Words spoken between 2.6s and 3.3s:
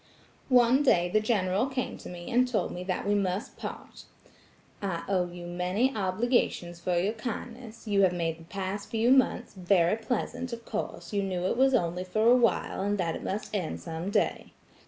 me that we